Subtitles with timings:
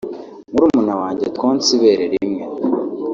[0.51, 2.43] “Murumuna wanjye twonse ibere rimwe